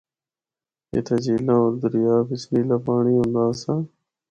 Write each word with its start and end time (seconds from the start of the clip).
اِتھا 0.93 1.15
جھیلاں 1.23 1.59
ہور 1.61 1.73
دریا 1.81 2.15
بچ 2.27 2.41
نیلا 2.51 2.77
پانڑی 2.85 3.13
ہوندا 3.17 3.41
آسا۔ 3.49 3.73